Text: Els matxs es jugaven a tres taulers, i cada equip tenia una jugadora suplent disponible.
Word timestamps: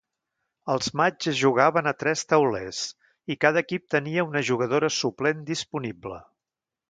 Els 0.75 0.87
matxs 0.99 1.29
es 1.31 1.35
jugaven 1.41 1.89
a 1.89 1.93
tres 2.03 2.23
taulers, 2.31 2.79
i 3.35 3.37
cada 3.45 3.63
equip 3.65 3.85
tenia 3.97 4.27
una 4.31 4.43
jugadora 4.49 4.91
suplent 5.01 5.45
disponible. 5.53 6.19